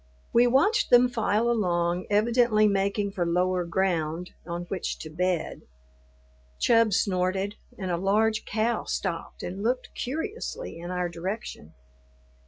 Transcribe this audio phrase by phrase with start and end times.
[0.33, 5.61] We watched them file along, evidently making for lower ground on which to bed.
[6.59, 11.73] Chub snorted, and a large cow stopped and looked curiously in our direction.